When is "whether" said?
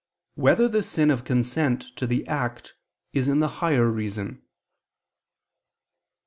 0.43-0.67